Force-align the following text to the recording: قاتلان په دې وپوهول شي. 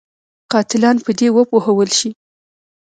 قاتلان 0.51 0.97
په 1.05 1.11
دې 1.19 1.27
وپوهول 1.35 1.89
شي. 1.97 2.09